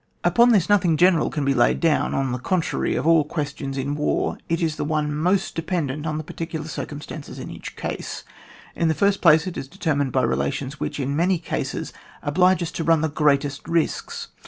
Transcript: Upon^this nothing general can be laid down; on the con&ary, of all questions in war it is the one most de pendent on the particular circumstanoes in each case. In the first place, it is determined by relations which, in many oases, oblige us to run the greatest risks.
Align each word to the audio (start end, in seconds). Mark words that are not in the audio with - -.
Upon^this 0.23 0.67
nothing 0.67 0.97
general 0.97 1.29
can 1.29 1.45
be 1.45 1.53
laid 1.53 1.79
down; 1.79 2.15
on 2.15 2.31
the 2.31 2.39
con&ary, 2.39 2.95
of 2.95 3.05
all 3.05 3.23
questions 3.23 3.77
in 3.77 3.93
war 3.93 4.35
it 4.49 4.59
is 4.59 4.75
the 4.77 4.83
one 4.83 5.15
most 5.15 5.53
de 5.53 5.61
pendent 5.61 6.07
on 6.07 6.17
the 6.17 6.23
particular 6.23 6.67
circumstanoes 6.67 7.37
in 7.37 7.51
each 7.51 7.75
case. 7.75 8.23
In 8.75 8.87
the 8.87 8.95
first 8.95 9.21
place, 9.21 9.45
it 9.45 9.57
is 9.57 9.67
determined 9.67 10.11
by 10.11 10.23
relations 10.23 10.79
which, 10.79 10.99
in 10.99 11.15
many 11.15 11.39
oases, 11.51 11.93
oblige 12.23 12.63
us 12.63 12.71
to 12.71 12.83
run 12.83 13.01
the 13.01 13.09
greatest 13.09 13.67
risks. 13.67 14.29